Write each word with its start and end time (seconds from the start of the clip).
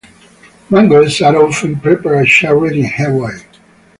Mangoes 0.71 1.21
are 1.21 1.35
often 1.37 1.79
prepared 1.79 2.25
charred 2.25 2.75
in 2.75 2.85
Hawaii. 2.85 3.39